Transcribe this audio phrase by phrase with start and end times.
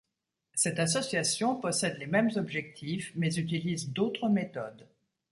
[0.55, 4.87] Cette association possède les mêmes objectifs mais utilise d'autres méthodes.